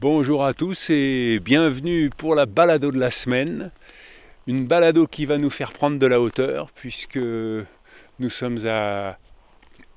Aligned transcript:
Bonjour 0.00 0.44
à 0.44 0.54
tous 0.54 0.90
et 0.90 1.40
bienvenue 1.40 2.10
pour 2.16 2.34
la 2.34 2.46
balado 2.46 2.92
de 2.92 2.98
la 2.98 3.10
semaine. 3.10 3.72
Une 4.46 4.66
balado 4.66 5.06
qui 5.06 5.26
va 5.26 5.38
nous 5.38 5.50
faire 5.50 5.72
prendre 5.72 5.98
de 5.98 6.06
la 6.06 6.20
hauteur 6.20 6.70
puisque 6.72 7.18
nous 7.18 8.30
sommes 8.30 8.64
à 8.66 9.18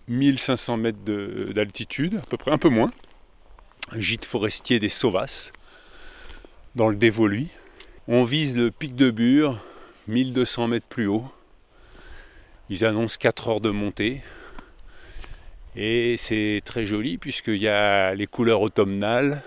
1500 0.08 0.78
mètres 0.78 1.04
de- 1.06 1.52
d'altitude, 1.54 2.16
à 2.16 2.26
peu 2.28 2.38
près 2.38 2.52
un 2.52 2.58
peu 2.58 2.70
moins. 2.70 2.92
Gîte 3.96 4.26
forestier 4.26 4.80
des 4.80 4.90
Sauvasses, 4.90 5.52
dans 6.76 6.90
le 6.90 6.96
Dévoluy. 6.96 7.50
On 8.08 8.24
vise 8.24 8.58
le 8.58 8.72
pic 8.72 8.96
de 8.96 9.12
Bure, 9.12 9.64
1200 10.08 10.68
mètres 10.70 10.88
plus 10.88 11.08
haut. 11.08 11.26
Ils 12.70 12.86
annoncent 12.86 13.18
4 13.20 13.50
heures 13.50 13.62
de 13.62 13.70
montée. 13.70 14.22
Et 15.76 16.16
c'est 16.18 16.62
très 16.66 16.86
joli 16.86 17.18
puisqu'il 17.18 17.58
y 17.58 17.68
a 17.68 18.16
les 18.16 18.28
couleurs 18.28 18.62
automnales. 18.62 19.44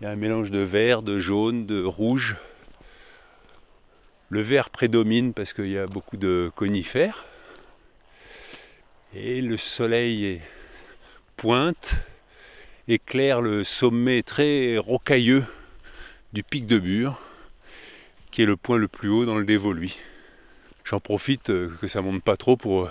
Il 0.00 0.04
y 0.04 0.06
a 0.06 0.10
un 0.10 0.16
mélange 0.16 0.50
de 0.50 0.58
vert, 0.58 1.00
de 1.00 1.18
jaune, 1.18 1.64
de 1.64 1.82
rouge. 1.82 2.36
Le 4.28 4.42
vert 4.42 4.68
prédomine 4.68 5.32
parce 5.32 5.54
qu'il 5.54 5.68
y 5.68 5.78
a 5.78 5.86
beaucoup 5.86 6.18
de 6.18 6.50
conifères. 6.54 7.24
Et 9.14 9.40
le 9.40 9.56
soleil 9.56 10.42
pointe, 11.38 11.94
éclaire 12.88 13.40
le 13.40 13.64
sommet 13.64 14.22
très 14.22 14.76
rocailleux 14.76 15.44
du 16.34 16.42
pic 16.42 16.66
de 16.66 16.78
Bure, 16.78 17.18
qui 18.30 18.42
est 18.42 18.46
le 18.46 18.58
point 18.58 18.76
le 18.76 18.88
plus 18.88 19.08
haut 19.08 19.24
dans 19.24 19.38
le 19.38 19.46
Dévoluy. 19.46 19.96
J'en 20.84 21.00
profite 21.00 21.48
euh, 21.48 21.74
que 21.80 21.88
ça 21.88 22.02
monte 22.02 22.22
pas 22.22 22.36
trop 22.36 22.58
pour 22.58 22.84
euh, 22.84 22.90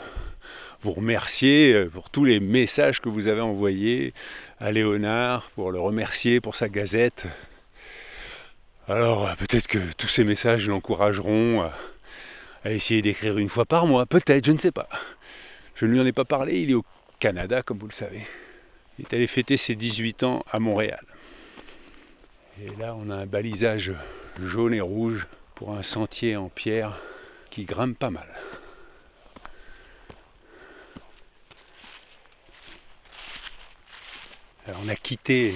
vous 0.81 0.91
remercier 0.91 1.73
euh, 1.73 1.89
pour 1.89 2.09
tous 2.09 2.25
les 2.25 2.39
messages 2.39 3.01
que 3.01 3.09
vous 3.09 3.27
avez 3.27 3.41
envoyés 3.41 4.13
à 4.59 4.71
Léonard, 4.71 5.49
pour 5.51 5.71
le 5.71 5.79
remercier 5.79 6.41
pour 6.41 6.55
sa 6.55 6.69
gazette. 6.69 7.27
Alors 8.87 9.27
euh, 9.27 9.33
peut-être 9.37 9.67
que 9.67 9.79
tous 9.97 10.07
ces 10.07 10.23
messages 10.23 10.67
l'encourageront 10.67 11.61
à, 11.61 11.73
à 12.63 12.71
essayer 12.71 13.01
d'écrire 13.01 13.37
une 13.37 13.49
fois 13.49 13.65
par 13.65 13.87
mois, 13.87 14.05
peut-être, 14.05 14.45
je 14.45 14.51
ne 14.51 14.57
sais 14.57 14.71
pas. 14.71 14.89
Je 15.75 15.85
ne 15.85 15.91
lui 15.91 15.99
en 15.99 16.05
ai 16.05 16.11
pas 16.11 16.25
parlé, 16.25 16.61
il 16.61 16.71
est 16.71 16.75
au 16.75 16.85
Canada 17.19 17.61
comme 17.61 17.79
vous 17.79 17.87
le 17.87 17.93
savez. 17.93 18.21
Il 18.97 19.05
est 19.05 19.13
allé 19.13 19.27
fêter 19.27 19.57
ses 19.57 19.75
18 19.75 20.23
ans 20.23 20.43
à 20.51 20.59
Montréal. 20.59 21.03
Et 22.63 22.69
là 22.79 22.95
on 22.97 23.09
a 23.09 23.15
un 23.15 23.25
balisage 23.25 23.91
jaune 24.41 24.73
et 24.73 24.81
rouge 24.81 25.27
pour 25.55 25.73
un 25.73 25.83
sentier 25.83 26.35
en 26.35 26.49
pierre 26.49 27.01
qui 27.49 27.65
grimpe 27.65 27.97
pas 27.97 28.09
mal. 28.09 28.27
On 34.67 34.89
a 34.89 34.95
quitté 34.95 35.53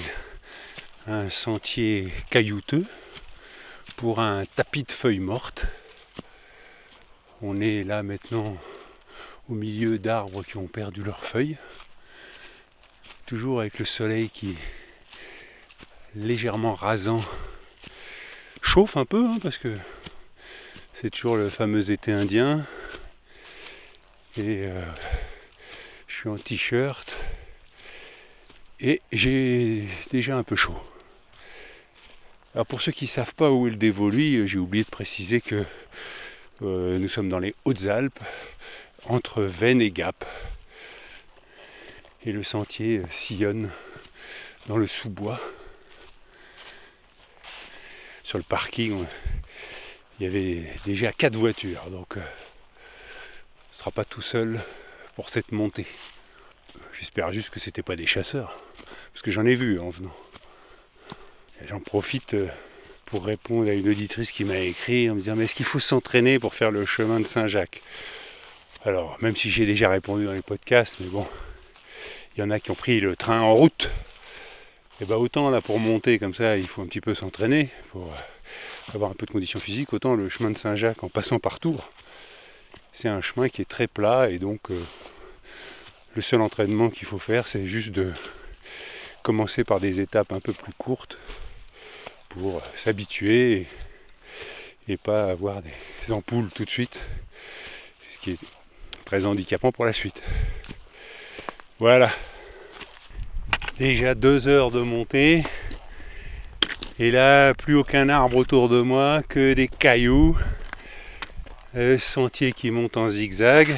un 1.08 1.32
sentier 1.32 2.14
caillouteux 2.30 2.86
pour 3.96 4.20
un 4.20 4.46
tapis 4.46 4.84
de 4.84 4.92
feuilles 4.92 5.18
mortes. 5.18 5.66
On 7.42 7.60
est 7.60 7.84
là 7.84 8.04
maintenant 8.04 8.56
au 9.50 9.56
milieu 9.56 9.98
d'arbres 9.98 10.44
qui 10.44 10.58
ont 10.58 10.68
perdu 10.68 11.02
leurs 11.02 11.26
feuilles. 11.26 11.58
Toujours 13.26 13.62
avec 13.62 13.80
le 13.80 13.86
soleil 13.86 14.30
qui 14.30 14.56
légèrement 16.14 16.76
rasant. 16.76 17.24
Chauffe 18.62 18.96
un 18.96 19.06
peu 19.06 19.26
hein, 19.26 19.40
parce 19.42 19.58
que 19.58 19.76
c'est 20.94 21.10
toujours 21.10 21.36
le 21.36 21.50
fameux 21.50 21.90
été 21.90 22.12
indien. 22.12 22.64
Et 24.38 24.68
euh, 24.68 24.86
je 26.06 26.14
suis 26.14 26.30
en 26.30 26.38
t-shirt 26.38 27.18
et 28.80 29.02
j'ai 29.12 29.88
déjà 30.12 30.38
un 30.38 30.44
peu 30.44 30.56
chaud. 30.56 30.78
Alors 32.54 32.66
pour 32.66 32.82
ceux 32.82 32.92
qui 32.92 33.06
ne 33.06 33.10
savent 33.10 33.36
pas 33.36 33.52
où 33.52 33.68
est 33.68 33.72
le 33.72 33.76
Dévoluy, 33.76 34.48
j'ai 34.48 34.58
oublié 34.58 34.84
de 34.84 34.90
préciser 34.90 35.42
que 35.42 35.66
euh, 36.62 36.98
nous 36.98 37.08
sommes 37.08 37.30
dans 37.30 37.40
les 37.40 37.54
Hautes-Alpes, 37.66 38.20
entre 39.06 39.44
Vennes 39.44 39.82
et 39.82 39.92
Gap. 39.92 40.26
Et 42.24 42.32
le 42.32 42.44
sentier 42.44 43.02
sillonne 43.12 43.70
dans 44.68 44.78
le 44.78 44.88
sous-bois. 44.88 45.40
Sur 48.24 48.38
le 48.38 48.44
parking, 48.44 49.06
il 50.20 50.24
y 50.24 50.28
avait 50.28 50.64
déjà 50.86 51.12
quatre 51.12 51.36
voitures, 51.36 51.90
donc 51.90 52.18
euh, 52.18 52.22
on 52.22 53.74
ne 53.74 53.78
sera 53.78 53.92
pas 53.92 54.04
tout 54.04 54.22
seul 54.22 54.60
pour 55.16 55.30
cette 55.30 55.52
montée. 55.52 55.88
J'espère 56.94 57.32
juste 57.32 57.50
que 57.50 57.60
c'était 57.60 57.82
pas 57.82 57.96
des 57.96 58.06
chasseurs, 58.06 58.58
parce 59.14 59.22
que 59.22 59.32
j'en 59.32 59.46
ai 59.46 59.56
vu 59.56 59.80
en 59.80 59.90
venant. 59.90 60.16
J'en 61.68 61.80
profite 61.80 62.34
euh, 62.34 62.48
pour 63.06 63.26
répondre 63.26 63.70
à 63.70 63.74
une 63.74 63.90
auditrice 63.90 64.32
qui 64.32 64.46
m'a 64.46 64.58
écrit 64.60 65.10
en 65.10 65.16
me 65.16 65.22
disant 65.22 65.36
mais 65.36 65.46
est-ce 65.46 65.56
qu'il 65.56 65.66
faut 65.66 65.80
s'entraîner 65.80 66.40
pour 66.40 66.54
faire 66.56 66.72
le 66.72 66.86
chemin 66.86 67.20
de 67.20 67.26
Saint-Jacques? 67.26 67.82
Alors 68.86 69.18
même 69.22 69.36
si 69.36 69.50
j'ai 69.50 69.66
déjà 69.66 69.90
répondu 69.90 70.26
dans 70.26 70.32
les 70.32 70.42
podcasts, 70.42 71.00
mais 71.00 71.08
bon, 71.08 71.28
il 72.36 72.40
y 72.40 72.44
en 72.44 72.52
a 72.52 72.60
qui 72.60 72.72
ont 72.72 72.76
pris 72.76 73.00
le 73.00 73.16
train 73.16 73.42
en 73.42 73.54
route. 73.54 73.90
Et 75.02 75.06
bien 75.06 75.16
autant 75.16 75.50
là 75.50 75.62
pour 75.62 75.80
monter 75.80 76.20
comme 76.20 76.34
ça, 76.34 76.58
il 76.58 76.68
faut 76.68 76.82
un 76.82 76.88
petit 76.88 77.02
peu 77.02 77.14
s'entraîner 77.14 77.70
pour 77.92 78.04
euh, 78.04 78.96
avoir 78.96 79.12
un 79.12 79.14
peu 79.14 79.26
de 79.26 79.32
condition 79.32 79.60
physique, 79.60 79.94
autant 79.94 80.16
le 80.16 80.30
chemin 80.30 80.50
de 80.50 80.58
Saint-Jacques 80.58 81.04
en 81.04 81.10
passant 81.10 81.40
par 81.40 81.60
Tours, 81.60 81.90
c'est 82.92 83.08
un 83.08 83.22
chemin 83.22 83.50
qui 83.50 83.62
est 83.62 83.70
très 83.70 83.88
plat 83.88 84.30
et 84.30 84.40
donc 84.40 84.72
euh, 84.72 84.82
le 86.16 86.22
seul 86.22 86.42
entraînement 86.42 86.90
qu'il 86.90 87.08
faut 87.08 87.20
faire, 87.20 87.48
c'est 87.48 87.66
juste 87.66 87.90
de 87.90 88.12
commencer 89.24 89.64
par 89.64 89.80
des 89.80 90.00
étapes 90.00 90.32
un 90.34 90.40
peu 90.40 90.54
plus 90.54 90.74
courtes 90.74 91.18
pour 92.30 92.62
s'habituer 92.76 93.68
et, 94.88 94.98
pas 94.98 95.30
avoir 95.30 95.62
des 95.62 96.12
ampoules 96.12 96.50
tout 96.50 96.66
de 96.66 96.70
suite, 96.70 97.00
ce 98.10 98.18
qui 98.18 98.32
est 98.32 98.40
très 99.06 99.26
handicapant 99.26 99.72
pour 99.72 99.86
la 99.86 99.94
suite. 99.94 100.22
Voilà. 101.80 102.10
Déjà 103.78 104.16
deux 104.16 104.48
heures 104.48 104.72
de 104.72 104.82
montée. 104.82 105.44
Et 106.98 107.12
là, 107.12 107.54
plus 107.54 107.76
aucun 107.76 108.10
arbre 108.10 108.38
autour 108.38 108.68
de 108.68 108.82
moi, 108.82 109.22
que 109.30 109.54
des 109.54 109.68
cailloux. 109.68 110.38
Le 111.74 111.98
sentier 111.98 112.52
qui 112.52 112.72
monte 112.72 112.98
en 112.98 113.08
zigzag 113.08 113.78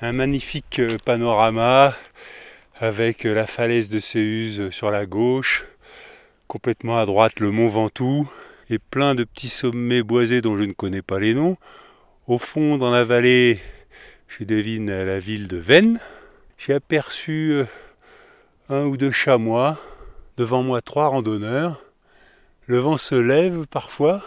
un 0.00 0.12
magnifique 0.12 0.78
euh, 0.78 0.96
panorama 1.04 1.94
avec 2.78 3.24
euh, 3.24 3.34
la 3.34 3.46
falaise 3.46 3.88
de 3.88 4.00
Céuse 4.00 4.70
sur 4.70 4.90
la 4.90 5.06
gauche, 5.06 5.66
complètement 6.46 6.98
à 6.98 7.06
droite 7.06 7.40
le 7.40 7.50
mont 7.50 7.68
Ventoux 7.68 8.30
et 8.68 8.78
plein 8.78 9.14
de 9.14 9.24
petits 9.24 9.48
sommets 9.48 10.02
boisés 10.02 10.42
dont 10.42 10.56
je 10.56 10.64
ne 10.64 10.72
connais 10.72 11.02
pas 11.02 11.18
les 11.18 11.34
noms. 11.34 11.56
Au 12.26 12.38
fond, 12.38 12.76
dans 12.76 12.90
la 12.90 13.04
vallée, 13.04 13.58
je 14.28 14.44
devine 14.44 14.90
la 14.90 15.20
ville 15.20 15.48
de 15.48 15.56
Vennes. 15.56 16.00
J'ai 16.58 16.74
aperçu 16.74 17.52
euh, 17.52 17.64
un 18.68 18.84
ou 18.84 18.96
deux 18.96 19.12
chamois, 19.12 19.78
devant 20.36 20.62
moi 20.62 20.82
trois 20.82 21.06
randonneurs. 21.06 21.82
Le 22.66 22.78
vent 22.78 22.98
se 22.98 23.14
lève 23.14 23.66
parfois. 23.68 24.22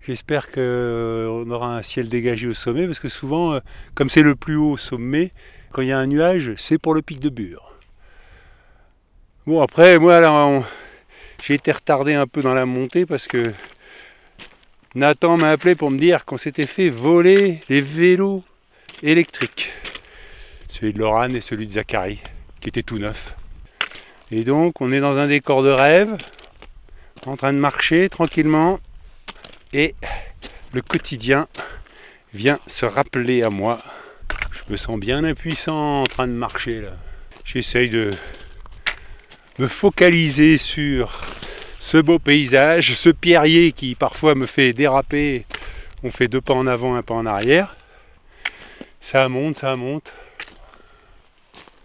J'espère 0.00 0.50
qu'on 0.50 1.50
aura 1.50 1.76
un 1.76 1.82
ciel 1.82 2.08
dégagé 2.08 2.46
au 2.46 2.54
sommet, 2.54 2.86
parce 2.86 3.00
que 3.00 3.10
souvent, 3.10 3.54
euh, 3.54 3.60
comme 3.94 4.08
c'est 4.08 4.22
le 4.22 4.34
plus 4.34 4.56
haut 4.56 4.78
sommet, 4.78 5.32
quand 5.70 5.82
il 5.82 5.88
y 5.88 5.92
a 5.92 5.98
un 5.98 6.06
nuage, 6.06 6.52
c'est 6.56 6.78
pour 6.78 6.94
le 6.94 7.02
pic 7.02 7.20
de 7.20 7.28
Bure. 7.28 7.72
Bon, 9.46 9.62
après, 9.62 9.98
moi, 9.98 10.64
j'ai 11.42 11.54
été 11.54 11.72
retardé 11.72 12.14
un 12.14 12.26
peu 12.26 12.42
dans 12.42 12.54
la 12.54 12.66
montée 12.66 13.06
parce 13.06 13.26
que 13.26 13.52
Nathan 14.94 15.36
m'a 15.36 15.48
appelé 15.48 15.74
pour 15.74 15.90
me 15.90 15.98
dire 15.98 16.24
qu'on 16.24 16.36
s'était 16.36 16.66
fait 16.66 16.88
voler 16.88 17.60
les 17.68 17.80
vélos 17.80 18.42
électriques. 19.02 19.70
Celui 20.68 20.92
de 20.92 20.98
Lorane 20.98 21.36
et 21.36 21.40
celui 21.40 21.66
de 21.66 21.72
Zachary, 21.72 22.20
qui 22.60 22.68
étaient 22.68 22.82
tout 22.82 22.98
neufs. 22.98 23.34
Et 24.30 24.44
donc, 24.44 24.80
on 24.80 24.92
est 24.92 25.00
dans 25.00 25.16
un 25.16 25.26
décor 25.26 25.62
de 25.62 25.70
rêve, 25.70 26.16
en 27.26 27.36
train 27.36 27.52
de 27.52 27.58
marcher 27.58 28.08
tranquillement, 28.08 28.80
et 29.72 29.94
le 30.72 30.82
quotidien 30.82 31.48
vient 32.34 32.58
se 32.66 32.84
rappeler 32.84 33.42
à 33.42 33.50
moi. 33.50 33.78
Je 34.66 34.72
me 34.72 34.76
sens 34.76 34.98
bien 34.98 35.24
impuissant 35.24 36.02
en 36.02 36.06
train 36.06 36.26
de 36.26 36.32
marcher 36.32 36.80
là. 36.80 36.90
J'essaye 37.44 37.90
de 37.90 38.10
me 39.58 39.68
focaliser 39.68 40.58
sur 40.58 41.22
ce 41.78 41.96
beau 41.98 42.18
paysage, 42.18 42.94
ce 42.94 43.08
pierrier 43.08 43.72
qui 43.72 43.94
parfois 43.94 44.34
me 44.34 44.46
fait 44.46 44.72
déraper. 44.72 45.46
On 46.02 46.10
fait 46.10 46.28
deux 46.28 46.40
pas 46.40 46.54
en 46.54 46.66
avant, 46.66 46.96
un 46.96 47.02
pas 47.02 47.14
en 47.14 47.24
arrière. 47.24 47.76
Ça 49.00 49.28
monte, 49.28 49.56
ça 49.58 49.76
monte. 49.76 50.12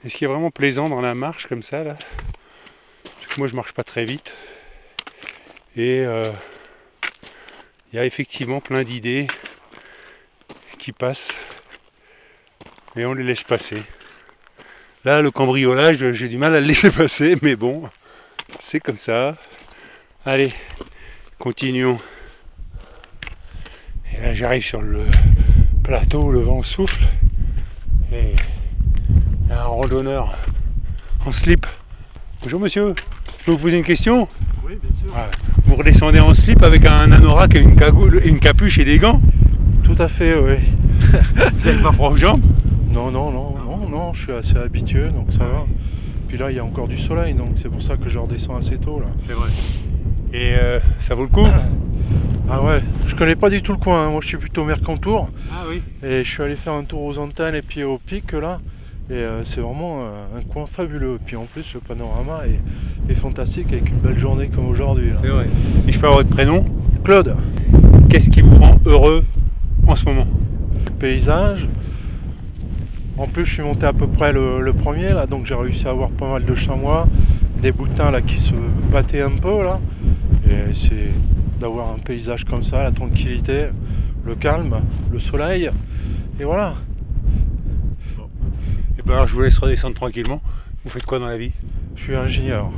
Et 0.03 0.09
ce 0.09 0.17
qui 0.17 0.25
est 0.25 0.27
vraiment 0.27 0.51
plaisant 0.51 0.89
dans 0.89 1.01
la 1.01 1.15
marche 1.15 1.47
comme 1.47 1.63
ça, 1.63 1.83
là, 1.83 1.95
c'est 3.21 3.29
que 3.29 3.39
moi 3.39 3.47
je 3.47 3.55
marche 3.55 3.73
pas 3.73 3.83
très 3.83 4.03
vite. 4.03 4.33
Et 5.75 6.03
euh, 6.05 6.31
il 7.91 7.97
y 7.97 7.99
a 7.99 8.05
effectivement 8.05 8.61
plein 8.61 8.83
d'idées 8.83 9.27
qui 10.79 10.91
passent 10.91 11.39
et 12.95 13.05
on 13.05 13.13
les 13.13 13.23
laisse 13.23 13.43
passer. 13.43 13.81
Là, 15.05 15.21
le 15.21 15.31
cambriolage, 15.31 16.13
j'ai 16.13 16.29
du 16.29 16.37
mal 16.37 16.55
à 16.55 16.59
le 16.59 16.67
laisser 16.67 16.91
passer, 16.91 17.35
mais 17.41 17.55
bon, 17.55 17.83
c'est 18.59 18.79
comme 18.79 18.97
ça. 18.97 19.35
Allez, 20.25 20.51
continuons. 21.39 21.97
Et 24.13 24.21
là, 24.21 24.33
j'arrive 24.33 24.63
sur 24.63 24.81
le 24.81 25.01
plateau, 25.83 26.31
le 26.31 26.39
vent 26.39 26.61
souffle. 26.61 27.05
Et 28.13 28.33
il 29.43 29.49
y 29.49 29.51
a 29.51 29.61
un 29.61 29.65
randonneur 29.65 30.35
en 31.25 31.31
slip. 31.31 31.65
Bonjour 32.43 32.59
monsieur, 32.59 32.93
je 33.39 33.45
peux 33.45 33.51
vous 33.51 33.57
poser 33.57 33.77
une 33.77 33.83
question 33.83 34.27
Oui, 34.65 34.77
bien 34.81 34.91
sûr. 34.99 35.15
Vous 35.65 35.75
redescendez 35.75 36.19
en 36.19 36.33
slip 36.33 36.61
avec 36.61 36.85
un 36.85 37.11
anorak 37.11 37.55
et 37.55 37.59
une 37.59 37.75
cagoule, 37.75 38.21
et 38.23 38.29
une 38.29 38.39
capuche 38.39 38.77
et 38.77 38.85
des 38.85 38.99
gants 38.99 39.21
Tout 39.83 39.95
à 39.97 40.07
fait, 40.07 40.35
oui. 40.35 40.57
Vous 41.57 41.65
n'avez 41.67 41.81
pas 41.81 41.91
froid 41.91 42.11
aux 42.11 42.17
jambes 42.17 42.41
Non, 42.93 43.11
non, 43.11 43.31
non, 43.31 43.55
non, 43.65 43.89
non, 43.89 44.13
je 44.13 44.23
suis 44.23 44.31
assez 44.31 44.57
habitué, 44.57 45.09
donc 45.09 45.31
ça 45.31 45.45
va. 45.45 45.65
Puis 46.27 46.37
là, 46.37 46.51
il 46.51 46.57
y 46.57 46.59
a 46.59 46.63
encore 46.65 46.87
du 46.87 46.97
soleil, 46.97 47.33
donc 47.33 47.49
c'est 47.55 47.69
pour 47.69 47.81
ça 47.81 47.97
que 47.97 48.07
je 48.09 48.19
redescends 48.19 48.55
assez 48.55 48.77
tôt, 48.77 48.99
là. 48.99 49.07
C'est 49.17 49.33
vrai. 49.33 49.49
Et 50.33 50.53
euh, 50.55 50.79
ça 50.99 51.15
vaut 51.15 51.23
le 51.23 51.29
coup? 51.29 51.45
Ah 52.49 52.61
ouais, 52.61 52.81
je 53.07 53.15
connais 53.15 53.37
pas 53.37 53.49
du 53.49 53.61
tout 53.61 53.71
le 53.71 53.77
coin, 53.77 54.05
hein. 54.05 54.09
moi 54.11 54.19
je 54.21 54.27
suis 54.27 54.37
plutôt 54.37 54.65
Mercantour, 54.65 55.29
Ah 55.49 55.63
oui. 55.69 55.81
et 56.03 56.25
je 56.25 56.29
suis 56.29 56.43
allé 56.43 56.55
faire 56.55 56.73
un 56.73 56.83
tour 56.83 57.01
aux 57.01 57.17
antennes 57.17 57.55
et 57.55 57.61
puis 57.61 57.85
au 57.85 57.97
pic, 57.97 58.33
là. 58.33 58.59
Et 59.09 59.13
euh, 59.13 59.45
c'est 59.45 59.61
vraiment 59.61 60.01
un, 60.01 60.37
un 60.37 60.41
coin 60.41 60.65
fabuleux. 60.67 61.19
Puis 61.25 61.37
en 61.37 61.45
plus, 61.45 61.73
le 61.73 61.79
panorama 61.79 62.41
est, 62.45 62.59
est 63.09 63.15
fantastique 63.15 63.67
avec 63.71 63.89
une 63.89 63.99
belle 63.99 64.19
journée 64.19 64.49
comme 64.49 64.67
aujourd'hui. 64.67 65.11
là. 65.11 65.15
C'est 65.21 65.29
vrai. 65.29 65.45
Et 65.87 65.91
je 65.93 65.97
peux 65.99 66.05
avoir 66.07 66.19
votre 66.21 66.35
prénom? 66.35 66.65
Claude, 67.05 67.33
Qu'est-ce 68.09 68.29
qui 68.29 68.41
vous 68.41 68.57
rend 68.57 68.77
heureux 68.85 69.23
en 69.87 69.95
ce 69.95 70.03
moment? 70.05 70.27
Paysage. 70.99 71.69
En 73.17 73.27
plus, 73.27 73.45
je 73.45 73.53
suis 73.53 73.63
monté 73.63 73.85
à 73.85 73.93
peu 73.93 74.07
près 74.07 74.33
le, 74.33 74.59
le 74.61 74.73
premier 74.73 75.09
là, 75.09 75.27
donc 75.27 75.45
j'ai 75.45 75.55
réussi 75.55 75.87
à 75.87 75.91
avoir 75.91 76.09
pas 76.11 76.29
mal 76.31 76.45
de 76.45 76.55
chamois, 76.55 77.07
des 77.61 77.71
boutins 77.71 78.09
là 78.11 78.21
qui 78.21 78.39
se 78.39 78.53
battaient 78.91 79.21
un 79.21 79.37
peu 79.37 79.63
là. 79.63 79.79
Et 80.45 80.73
c'est 80.73 81.11
d'avoir 81.59 81.91
un 81.91 81.99
paysage 81.99 82.43
comme 82.43 82.63
ça, 82.63 82.83
la 82.83 82.91
tranquillité, 82.91 83.67
le 84.25 84.35
calme, 84.35 84.75
le 85.11 85.19
soleil. 85.19 85.69
Et 86.39 86.43
voilà. 86.43 86.75
Et 88.97 89.01
ben 89.05 89.13
alors 89.13 89.27
je 89.27 89.33
vous 89.33 89.41
laisse 89.41 89.57
redescendre 89.57 89.95
tranquillement. 89.95 90.41
Vous 90.83 90.89
faites 90.89 91.05
quoi 91.05 91.19
dans 91.19 91.27
la 91.27 91.37
vie? 91.37 91.51
Je 91.95 92.01
suis 92.03 92.15
ingénieur. 92.15 92.71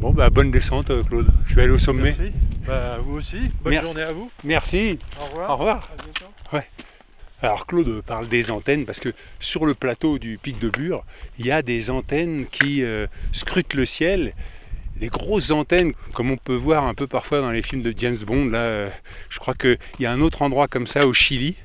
Bon 0.00 0.12
bah 0.12 0.30
bonne 0.30 0.50
descente 0.50 0.90
euh, 0.90 1.02
Claude. 1.02 1.28
Je 1.46 1.54
vais 1.56 1.62
aller 1.64 1.72
au 1.72 1.78
sommet. 1.78 2.04
Merci. 2.04 2.32
Bah, 2.66 2.98
vous 3.04 3.16
aussi. 3.16 3.38
Bonne 3.62 3.72
Merci. 3.72 3.86
journée 3.86 4.02
à 4.02 4.12
vous. 4.12 4.30
Merci. 4.44 4.98
Au 5.20 5.24
revoir. 5.26 5.50
Au 5.50 5.56
revoir. 5.56 5.76
À 5.76 6.02
bientôt. 6.02 6.66
Alors 7.42 7.66
Claude 7.66 8.00
parle 8.00 8.28
des 8.28 8.50
antennes 8.50 8.86
parce 8.86 9.00
que 9.00 9.12
sur 9.40 9.66
le 9.66 9.74
plateau 9.74 10.18
du 10.18 10.38
pic 10.38 10.58
de 10.58 10.70
Bure, 10.70 11.04
il 11.38 11.46
y 11.46 11.52
a 11.52 11.60
des 11.62 11.90
antennes 11.90 12.46
qui 12.46 12.82
euh, 12.82 13.06
scrutent 13.32 13.74
le 13.74 13.84
ciel. 13.84 14.34
Des 14.96 15.08
grosses 15.08 15.50
antennes, 15.50 15.92
comme 16.14 16.30
on 16.30 16.38
peut 16.38 16.54
voir 16.54 16.84
un 16.84 16.94
peu 16.94 17.06
parfois 17.06 17.42
dans 17.42 17.50
les 17.50 17.60
films 17.60 17.82
de 17.82 17.92
James 17.94 18.16
Bond. 18.26 18.46
Là, 18.46 18.58
euh, 18.60 18.88
je 19.28 19.38
crois 19.38 19.52
qu'il 19.52 19.76
y 20.00 20.06
a 20.06 20.12
un 20.12 20.22
autre 20.22 20.40
endroit 20.40 20.68
comme 20.68 20.86
ça 20.86 21.06
au 21.06 21.12
Chili. 21.12 21.56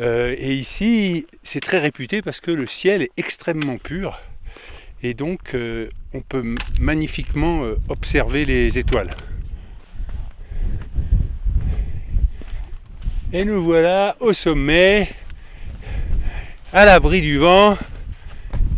Euh, 0.00 0.34
et 0.36 0.52
ici, 0.52 1.28
c'est 1.44 1.60
très 1.60 1.78
réputé 1.78 2.22
parce 2.22 2.40
que 2.40 2.50
le 2.50 2.66
ciel 2.66 3.02
est 3.02 3.12
extrêmement 3.16 3.78
pur. 3.78 4.18
Et 5.04 5.14
donc, 5.14 5.54
on 6.14 6.20
peut 6.22 6.56
magnifiquement 6.80 7.70
observer 7.90 8.46
les 8.46 8.78
étoiles. 8.78 9.10
Et 13.36 13.44
nous 13.44 13.64
voilà 13.64 14.14
au 14.20 14.32
sommet, 14.32 15.08
à 16.72 16.84
l'abri 16.84 17.20
du 17.20 17.36
vent, 17.36 17.76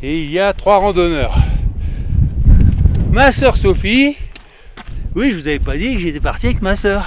et 0.02 0.22
il 0.22 0.30
y 0.30 0.40
a 0.40 0.54
trois 0.54 0.78
randonneurs. 0.78 1.36
Ma 3.10 3.32
sœur 3.32 3.58
Sophie, 3.58 4.16
oui, 5.14 5.30
je 5.30 5.34
vous 5.34 5.48
avais 5.48 5.58
pas 5.58 5.76
dit 5.76 5.92
que 5.92 5.98
j'étais 6.00 6.20
parti 6.20 6.46
avec 6.46 6.62
ma 6.62 6.74
sœur. 6.74 7.04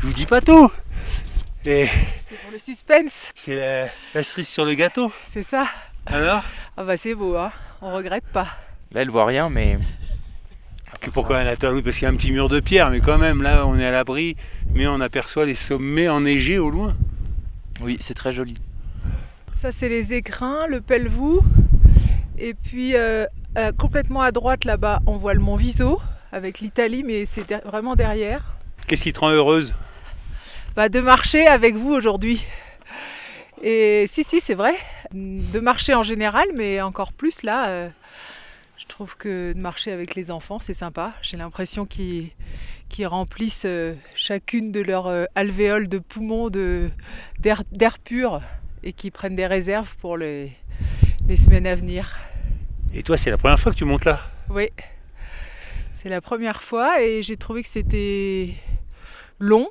Je 0.00 0.06
vous 0.06 0.12
dis 0.12 0.26
pas 0.26 0.40
tout. 0.40 0.70
Et 1.64 1.86
C'est 2.24 2.36
pour 2.40 2.52
le 2.52 2.58
suspense, 2.58 3.32
c'est 3.34 3.56
la, 3.56 3.88
la 4.14 4.22
cerise 4.22 4.48
sur 4.48 4.64
le 4.64 4.74
gâteau. 4.74 5.12
c'est 5.22 5.42
ça 5.42 5.66
Alors? 6.06 6.44
Ah 6.76 6.84
bah 6.84 6.96
c'est 6.96 7.16
beau, 7.16 7.36
hein 7.36 7.50
on 7.80 7.92
regrette 7.96 8.26
pas. 8.32 8.46
Là, 8.92 9.02
elle 9.02 9.10
voit 9.10 9.26
rien, 9.26 9.48
mais 9.50 9.76
Pourquoi 11.12 11.38
Anatole 11.38 11.74
Oui, 11.76 11.82
parce 11.82 11.96
qu'il 11.98 12.04
y 12.04 12.10
a 12.10 12.10
un 12.12 12.16
petit 12.16 12.32
mur 12.32 12.48
de 12.48 12.60
pierre, 12.60 12.90
mais 12.90 13.00
quand 13.00 13.18
même, 13.18 13.42
là, 13.42 13.66
on 13.66 13.78
est 13.78 13.84
à 13.86 13.90
l'abri, 13.90 14.36
mais 14.74 14.86
on 14.86 15.00
aperçoit 15.00 15.44
les 15.46 15.54
sommets 15.54 16.08
enneigés 16.08 16.58
au 16.58 16.70
loin. 16.70 16.94
oui, 17.80 17.98
c'est 18.00 18.14
très 18.14 18.32
joli. 18.32 18.56
Ça 19.52 19.70
c'est 19.70 19.88
les 19.88 20.14
écrins, 20.14 20.66
le 20.66 20.80
Pelvoux, 20.80 21.42
et 22.38 22.54
puis 22.54 22.96
euh, 22.96 23.26
euh, 23.58 23.70
complètement 23.76 24.22
à 24.22 24.32
droite 24.32 24.64
là-bas 24.64 25.00
on 25.06 25.18
voit 25.18 25.34
le 25.34 25.40
mont 25.40 25.56
Viso 25.56 26.00
avec 26.32 26.60
l'Italie, 26.60 27.02
mais 27.04 27.26
c'est 27.26 27.46
der- 27.48 27.60
vraiment 27.64 27.94
derrière. 27.94 28.42
Qu'est-ce 28.86 29.02
qui 29.02 29.12
te 29.12 29.20
rend 29.20 29.30
heureuse? 29.30 29.74
Bah, 30.74 30.88
de 30.88 31.00
marcher 31.00 31.46
avec 31.46 31.74
vous 31.76 31.92
aujourd'hui. 31.92 32.44
Et 33.62 34.06
si, 34.08 34.24
si, 34.24 34.40
c'est 34.40 34.54
vrai. 34.54 34.74
De 35.12 35.60
marcher 35.60 35.94
en 35.94 36.02
général, 36.02 36.46
mais 36.56 36.80
encore 36.80 37.12
plus 37.12 37.42
là. 37.42 37.68
euh, 37.68 37.88
je 38.92 38.94
trouve 38.94 39.16
que 39.16 39.54
de 39.54 39.58
marcher 39.58 39.90
avec 39.90 40.14
les 40.14 40.30
enfants, 40.30 40.58
c'est 40.60 40.74
sympa. 40.74 41.14
J'ai 41.22 41.38
l'impression 41.38 41.86
qu'ils 41.86 42.30
remplissent 43.06 43.64
euh, 43.64 43.94
chacune 44.14 44.70
de 44.70 44.82
leurs 44.82 45.06
euh, 45.06 45.24
alvéoles 45.34 45.88
de 45.88 45.98
poumons 45.98 46.50
d'air 46.50 47.98
pur 48.04 48.42
et 48.82 48.92
qui 48.92 49.10
prennent 49.10 49.34
des 49.34 49.46
réserves 49.46 49.96
pour 49.96 50.18
les, 50.18 50.52
les 51.26 51.36
semaines 51.36 51.66
à 51.66 51.74
venir. 51.74 52.18
Et 52.92 53.02
toi, 53.02 53.16
c'est 53.16 53.30
la 53.30 53.38
première 53.38 53.58
fois 53.58 53.72
que 53.72 53.78
tu 53.78 53.86
montes 53.86 54.04
là? 54.04 54.20
Oui, 54.50 54.68
c'est 55.94 56.10
la 56.10 56.20
première 56.20 56.62
fois 56.62 57.00
et 57.00 57.22
j'ai 57.22 57.38
trouvé 57.38 57.62
que 57.62 57.70
c'était 57.70 58.52
long, 59.38 59.70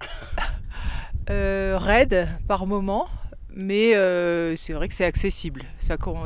euh, 1.30 1.78
raide 1.78 2.28
par 2.48 2.66
moment, 2.66 3.08
mais 3.54 3.94
euh, 3.94 4.54
c'est 4.56 4.72
vrai 4.72 4.88
que 4.88 4.94
c'est 4.94 5.04
accessible. 5.04 5.62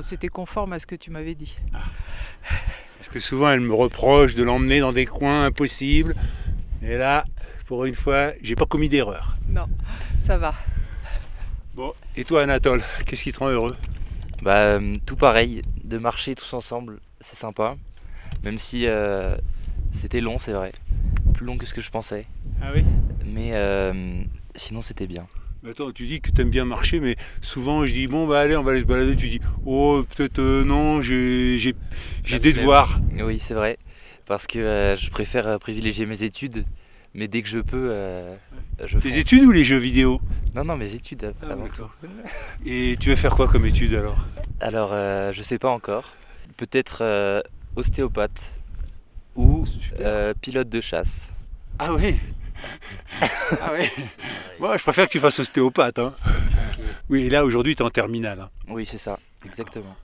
C'était 0.03 0.29
conforme 0.29 0.73
à 0.73 0.79
ce 0.79 0.87
que 0.87 0.95
tu 0.95 1.11
m'avais 1.11 1.35
dit. 1.35 1.57
Parce 2.99 3.09
que 3.09 3.21
souvent, 3.21 3.51
elle 3.51 3.61
me 3.61 3.75
reproche 3.75 4.35
de 4.35 4.43
l'emmener 4.43 4.81
dans 4.81 4.93
des 4.93 5.07
coins 5.07 5.45
impossibles. 5.45 6.15
Et 6.83 6.97
là, 6.97 7.25
pour 7.67 7.85
une 7.85 7.95
fois, 7.95 8.33
j'ai 8.43 8.57
pas 8.57 8.67
commis 8.67 8.89
d'erreur. 8.89 9.37
Non, 9.49 9.67
ça 10.19 10.39
va. 10.39 10.55
Bon, 11.75 11.93
et 12.17 12.25
toi, 12.25 12.43
Anatole, 12.43 12.83
qu'est-ce 13.05 13.25
qui 13.25 13.33
te 13.33 13.39
rend 13.39 13.49
heureux? 13.49 13.77
Bah, 14.43 14.57
euh, 14.57 14.97
tout 15.07 15.17
pareil, 15.17 15.63
de 15.83 15.99
marcher 15.99 16.35
tous 16.35 16.53
ensemble, 16.55 17.01
c'est 17.21 17.37
sympa. 17.37 17.77
Même 18.43 18.59
si 18.59 18.87
euh, 18.87 19.37
c'était 19.91 20.21
long, 20.21 20.39
c'est 20.39 20.53
vrai. 20.53 20.73
Plus 21.35 21.47
long 21.47 21.57
que 21.57 21.67
ce 21.67 21.75
que 21.75 21.81
je 21.81 21.91
pensais. 21.91 22.27
Ah 22.61 22.71
oui? 22.75 22.85
Mais 23.27 23.51
euh, 23.55 24.23
sinon, 24.55 24.83
c'était 24.83 25.07
bien. 25.07 25.27
Attends, 25.67 25.93
tu 25.93 26.07
dis 26.07 26.21
que 26.21 26.31
tu 26.31 26.43
aimes 26.43 26.51
bien 26.51 26.67
marcher, 26.67 27.01
mais 27.01 27.17
souvent 27.41 27.87
je 27.87 27.93
dis 27.93 28.07
bon 28.07 28.27
bah 28.27 28.41
allez 28.41 28.55
on 28.55 28.63
va 28.63 28.73
aller 28.73 28.81
se 28.81 28.85
balader, 28.85 29.17
tu 29.17 29.29
dis 29.29 29.41
oh 29.65 30.05
peut-être 30.15 30.39
euh, 30.39 30.63
non, 30.63 31.01
j'ai 31.01 31.75
La 32.31 32.39
des 32.39 32.53
devoirs. 32.53 33.01
Oui, 33.19 33.39
c'est 33.39 33.55
vrai. 33.55 33.79
Parce 34.27 34.47
que 34.47 34.59
euh, 34.59 34.95
je 34.95 35.11
préfère 35.11 35.49
euh, 35.49 35.59
privilégier 35.59 36.05
mes 36.05 36.23
études. 36.23 36.67
Mais 37.15 37.29
dès 37.29 37.41
que 37.41 37.49
je 37.49 37.61
peux, 37.61 37.95
je 38.85 38.99
Les 38.99 39.19
études 39.19 39.45
ou 39.45 39.53
les 39.53 39.65
jeux 39.65 39.79
vidéo? 39.79 40.21
Non, 40.55 40.65
non, 40.65 40.77
mes 40.77 40.95
études 40.95 41.33
Ah, 41.43 41.53
avant 41.53 41.69
tout. 41.69 41.87
Et 42.67 42.97
tu 43.01 43.09
veux 43.09 43.17
faire 43.17 43.35
quoi 43.35 43.47
comme 43.49 43.65
études 43.65 43.95
alors? 43.95 44.19
Alors, 44.61 44.91
je 45.33 45.41
sais 45.43 45.59
pas 45.59 45.71
encore. 45.71 46.15
Peut-être 46.57 47.43
ostéopathe 47.77 48.61
ou 49.37 49.65
pilote 50.41 50.69
de 50.69 50.81
chasse. 50.81 51.33
Ah 51.79 51.95
oui 51.95 52.17
Ah 53.61 53.73
oui 53.79 53.89
Moi 54.61 54.77
je 54.77 54.83
préfère 54.83 55.07
que 55.07 55.13
tu 55.13 55.19
fasses 55.21 55.39
ostéopathe. 55.41 55.99
Hein. 55.99 56.15
Oui, 57.09 57.25
et 57.25 57.31
là 57.31 57.45
aujourd'hui 57.45 57.75
tu 57.75 57.83
es 57.83 57.87
en 57.87 57.91
terminale. 57.91 58.41
hein. 58.41 58.51
Oui, 58.69 58.87
c'est 58.87 58.99
ça, 58.99 59.19
exactement. 59.45 59.95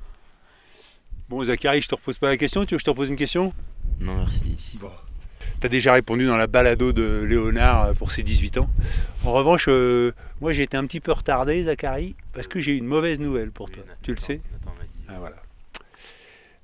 Bon 1.29 1.43
Zachary, 1.45 1.81
je 1.83 1.89
te 1.89 1.95
repose 1.95 2.19
pas 2.19 2.29
la 2.29 2.37
question, 2.37 2.65
tu 2.65 2.75
veux 2.75 2.77
que 2.79 2.81
je 2.81 2.85
te 2.85 2.91
repose 2.91 3.09
une 3.09 3.17
question? 3.17 3.53
Non, 4.01 4.17
merci. 4.17 4.57
Bon. 4.81 4.91
Tu 5.61 5.67
as 5.67 5.69
déjà 5.69 5.93
répondu 5.93 6.27
dans 6.27 6.37
la 6.37 6.47
balado 6.47 6.93
de 6.93 7.25
Léonard 7.29 7.85
euh, 7.85 7.93
pour 7.95 8.11
ses 8.13 8.23
18 8.23 8.59
ans. 8.59 8.69
En 9.25 9.31
revanche, 9.33 9.67
euh, 9.69 10.13
moi 10.41 10.53
j'ai 10.53 10.63
été 10.63 10.77
un 10.77 10.87
petit 10.87 11.01
peu 11.01 11.13
retardé, 11.13 11.63
Zachary, 11.65 12.15
parce 12.33 12.49
que 12.49 12.61
j'ai 12.61 12.75
une 12.77 12.87
mauvaise 12.87 13.21
nouvelle 13.21 13.51
pour 13.53 13.71
toi. 13.71 13.83
Tu 14.03 14.13
le 14.13 14.19
sais? 14.21 14.41
Ah 15.09 15.15
voilà. 15.19 15.37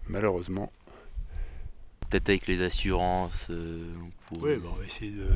Malheureusement, 0.08 0.70
peut-être 2.08 2.28
avec 2.28 2.46
les 2.46 2.62
assurances. 2.62 3.48
euh, 3.50 3.92
on 4.30 4.34
pourrait- 4.34 4.54
Oui, 4.54 4.58
bon, 4.60 4.70
on 4.74 4.78
va 4.80 4.84
essayer 4.84 5.10
de. 5.10 5.28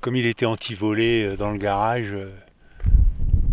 Comme 0.00 0.16
il 0.16 0.26
était 0.26 0.46
anti-volé 0.46 1.24
euh, 1.24 1.36
dans 1.36 1.50
le 1.50 1.58
garage, 1.58 2.12
euh, 2.12 2.32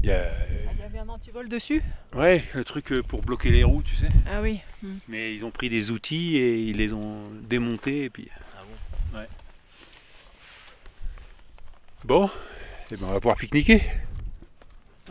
il 0.03 0.09
y 0.09 0.13
a. 0.13 0.29
Il 0.73 0.79
y 0.79 0.83
avait 0.85 0.99
un 0.99 1.09
antivol 1.09 1.49
dessus 1.49 1.81
Ouais, 2.15 2.41
le 2.53 2.63
truc 2.63 2.93
euh, 2.93 3.03
pour 3.03 3.21
bloquer 3.21 3.49
les 3.49 3.65
roues, 3.65 3.83
tu 3.83 3.95
sais. 3.97 4.07
Ah 4.31 4.41
oui. 4.41 4.61
Mais 5.09 5.33
ils 5.33 5.43
ont 5.43 5.51
pris 5.51 5.69
des 5.69 5.91
outils 5.91 6.37
et 6.37 6.59
ils 6.59 6.77
les 6.77 6.93
ont 6.93 7.23
démontés 7.41 8.05
et 8.05 8.09
puis. 8.09 8.29
Ah 8.55 8.61
bon 9.11 9.19
Ouais. 9.19 9.27
Bon, 12.05 12.29
eh 12.91 12.95
ben 12.95 13.07
on 13.09 13.11
va 13.11 13.19
pouvoir 13.19 13.35
pique-niquer. 13.35 13.81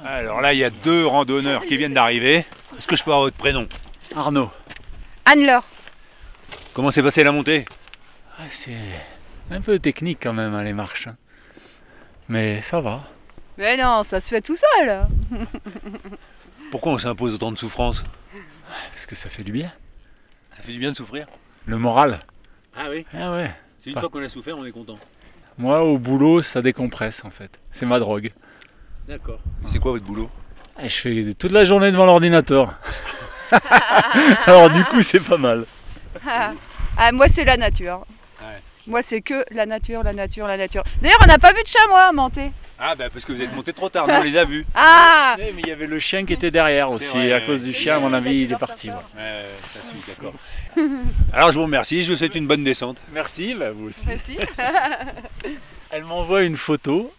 Alors 0.02 0.40
là, 0.40 0.54
il 0.54 0.58
y 0.58 0.64
a 0.64 0.70
deux 0.70 1.06
randonneurs 1.06 1.66
qui 1.66 1.76
viennent 1.76 1.94
d'arriver. 1.94 2.44
Est-ce 2.78 2.86
que 2.86 2.96
je 2.96 3.04
peux 3.04 3.10
avoir 3.10 3.24
votre 3.26 3.36
prénom? 3.36 3.66
Arnaud. 4.14 4.50
Anne-Laure. 5.26 5.68
Comment 6.72 6.90
s'est 6.90 7.02
passée 7.02 7.24
la 7.24 7.32
montée? 7.32 7.66
Ah, 8.38 8.44
c'est 8.50 8.76
un 9.50 9.60
peu 9.60 9.78
technique 9.78 10.18
quand 10.22 10.32
même, 10.32 10.54
hein, 10.54 10.62
les 10.62 10.72
marches. 10.72 11.08
Mais 12.28 12.60
ça 12.60 12.80
va. 12.80 13.04
Mais 13.58 13.76
non, 13.76 14.02
ça 14.02 14.20
se 14.20 14.28
fait 14.28 14.40
tout 14.40 14.56
seul. 14.56 15.06
Pourquoi 16.70 16.92
on 16.92 16.98
s'impose 16.98 17.34
autant 17.34 17.52
de 17.52 17.58
souffrance 17.58 18.04
Parce 18.92 19.06
que 19.06 19.14
ça 19.14 19.28
fait 19.28 19.44
du 19.44 19.52
bien. 19.52 19.72
Ça 20.54 20.62
fait 20.62 20.72
du 20.72 20.78
bien 20.78 20.90
de 20.92 20.96
souffrir 20.96 21.26
Le 21.66 21.76
moral. 21.78 22.18
Ah 22.76 22.86
oui 22.90 23.06
Ah 23.14 23.32
ouais. 23.32 23.50
C'est 23.78 23.90
une 23.90 23.94
Pas- 23.94 24.00
fois 24.00 24.10
qu'on 24.10 24.22
a 24.22 24.28
souffert, 24.28 24.58
on 24.58 24.64
est 24.64 24.72
content. 24.72 24.98
Moi, 25.58 25.82
au 25.82 25.96
boulot, 25.98 26.42
ça 26.42 26.60
décompresse 26.60 27.24
en 27.24 27.30
fait. 27.30 27.60
C'est 27.72 27.86
ma 27.86 27.98
drogue. 27.98 28.32
D'accord. 29.08 29.40
C'est 29.66 29.78
quoi 29.78 29.92
votre 29.92 30.04
boulot 30.04 30.28
Et 30.82 30.88
je 30.88 30.96
fais 31.00 31.34
toute 31.38 31.52
la 31.52 31.64
journée 31.64 31.90
devant 31.92 32.04
l'ordinateur. 32.06 32.74
Alors 34.46 34.70
du 34.70 34.84
coup, 34.84 35.00
c'est 35.02 35.20
pas 35.20 35.38
mal. 35.38 35.64
Ah, 36.98 37.12
moi, 37.12 37.28
c'est 37.28 37.44
la 37.44 37.58
nature. 37.58 38.06
Moi, 38.86 39.02
c'est 39.02 39.20
que 39.20 39.44
la 39.50 39.66
nature, 39.66 40.02
la 40.02 40.12
nature, 40.12 40.46
la 40.46 40.56
nature. 40.56 40.84
D'ailleurs, 41.02 41.18
on 41.22 41.26
n'a 41.26 41.38
pas 41.38 41.52
vu 41.52 41.62
de 41.62 41.68
chamois 41.68 42.02
à 42.02 42.12
monter. 42.12 42.50
Ah 42.78 42.94
bah 42.94 43.06
parce 43.10 43.24
que 43.24 43.32
vous 43.32 43.40
êtes 43.40 43.54
monté 43.54 43.72
trop 43.72 43.88
tard, 43.88 44.06
nous 44.06 44.12
on 44.12 44.22
les 44.22 44.36
a 44.36 44.44
vus. 44.44 44.66
Ah 44.74 45.34
mais 45.38 45.54
il 45.56 45.66
y 45.66 45.72
avait 45.72 45.86
le 45.86 45.98
chien 45.98 46.26
qui 46.26 46.34
était 46.34 46.50
derrière 46.50 46.90
aussi. 46.90 47.06
vrai, 47.16 47.32
à 47.32 47.36
ouais. 47.38 47.46
cause 47.46 47.64
du 47.64 47.72
chien, 47.72 47.96
à 47.96 47.98
mon 47.98 48.12
avis, 48.12 48.42
il 48.42 48.52
est 48.52 48.58
parti. 48.58 48.90
Ouais, 48.90 49.46
ça 49.62 49.80
suit, 49.80 50.02
d'accord. 50.08 50.34
Alors 51.32 51.52
je 51.52 51.56
vous 51.56 51.64
remercie, 51.64 52.02
je 52.02 52.12
vous 52.12 52.18
souhaite 52.18 52.34
une 52.34 52.46
bonne 52.46 52.64
descente. 52.64 52.98
Merci, 53.14 53.54
bah, 53.54 53.70
vous 53.70 53.88
aussi. 53.88 54.08
Merci. 54.08 54.36
Elle 55.90 56.04
m'envoie 56.04 56.42
une 56.42 56.56
photo. 56.56 57.10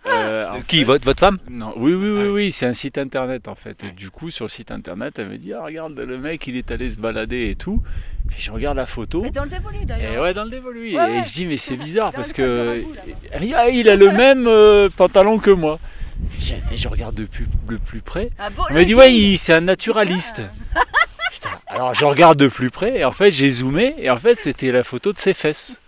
En 0.58 0.62
Qui 0.62 0.84
votre, 0.84 1.06
votre 1.06 1.20
femme 1.20 1.38
Non, 1.50 1.74
oui, 1.78 1.94
oui, 1.94 2.10
oui, 2.10 2.28
oui, 2.30 2.52
c'est 2.52 2.66
un 2.66 2.74
site 2.74 2.98
internet 2.98 3.48
en 3.48 3.56
fait. 3.56 3.84
Et 3.84 3.92
du 3.92 4.10
coup, 4.10 4.32
sur 4.32 4.46
le 4.46 4.50
site 4.50 4.72
internet, 4.72 5.20
elle 5.20 5.30
me 5.30 5.38
dit 5.38 5.54
Ah, 5.54 5.64
regarde, 5.64 5.98
le 5.98 6.18
mec, 6.18 6.46
il 6.48 6.56
est 6.58 6.72
allé 6.72 6.90
se 6.90 7.00
balader 7.00 7.50
et 7.50 7.56
tout. 7.56 7.82
Puis 8.28 8.42
je 8.42 8.52
regarde 8.52 8.78
la 8.78 8.86
photo. 8.86 9.22
Mais 9.22 9.32
dans 9.32 9.44
le 9.44 9.50
dévolu, 9.50 9.78
Et 9.82 9.86
d'ailleurs. 9.86 10.24
ouais, 10.24 10.34
dans 10.34 10.44
le 10.44 10.50
dévolu. 10.50 10.82
Ouais, 10.82 10.90
et 10.92 11.18
ouais. 11.20 11.24
je 11.26 11.34
dis 11.34 11.46
Mais 11.46 11.58
c'est 11.58 11.78
bizarre 11.78 12.12
parce 12.16 12.34
que. 12.34 12.84
Ah, 13.56 13.70
il 13.70 13.90
a 13.90 13.96
le 13.96 14.12
même 14.18 14.48
euh, 14.48 14.90
pantalon 14.90 15.40
que 15.40 15.52
moi. 15.52 15.80
Je, 16.40 16.54
je 16.76 16.88
regarde 16.88 17.16
de 17.16 17.26
plus, 17.26 17.48
de 17.70 17.78
plus 17.78 18.02
près. 18.02 18.32
Ah 18.40 18.50
bon, 18.50 18.64
me 18.72 18.84
dit 18.84 18.96
Ouais, 18.96 19.36
c'est 19.38 19.54
un 19.54 19.62
naturaliste. 19.62 20.42
Putain, 21.32 21.50
alors 21.68 21.94
je 21.94 22.06
regarde 22.06 22.38
de 22.40 22.48
plus 22.48 22.72
près 22.72 23.00
et 23.00 23.04
en 23.06 23.12
fait 23.12 23.32
j'ai 23.32 23.50
zoomé 23.50 23.94
et 24.00 24.10
en 24.10 24.18
fait 24.18 24.40
c'était 24.40 24.72
la 24.72 24.84
photo 24.84 25.12
de 25.14 25.20
ses 25.20 25.34
fesses. 25.34 25.82